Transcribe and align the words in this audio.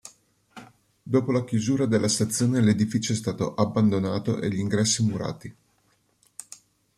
Dopo 1.03 1.31
la 1.31 1.43
chiusura 1.43 1.85
della 1.85 2.07
stazione 2.07 2.59
l'edificio 2.59 3.13
è 3.13 3.15
stato 3.15 3.53
abbandonato 3.53 4.39
e 4.41 4.49
gli 4.49 4.57
ingressi 4.57 5.03
murati. 5.03 5.55